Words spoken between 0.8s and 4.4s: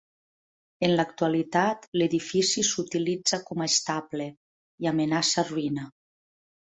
En l'actualitat, l'edifici s'utilitza com a estable,